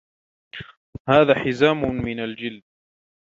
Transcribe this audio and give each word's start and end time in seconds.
هذا 1.09 1.33
حزام 1.39 1.81
من 2.03 2.19
الجلد. 2.19 2.63